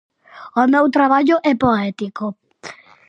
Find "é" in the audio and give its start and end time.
1.51-1.53